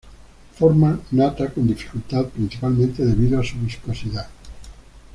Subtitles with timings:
[0.55, 4.27] Forma nata con dificultad, principalmente debido a su viscosidad.